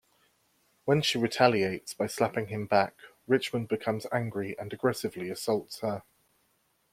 When 0.85 1.03
she 1.03 1.19
retaliates 1.19 1.93
by 1.93 2.07
slapping 2.07 2.47
him 2.47 2.65
back, 2.65 2.95
Richmond 3.27 3.67
becomes 3.67 4.07
angry 4.11 4.57
and 4.57 4.73
aggressively 4.73 5.29
assaults 5.29 5.81
her. 5.81 6.01